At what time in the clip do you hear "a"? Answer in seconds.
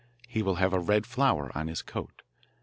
0.73-0.79